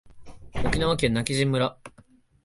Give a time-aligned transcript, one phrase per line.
[0.65, 1.77] 沖縄県今帰仁村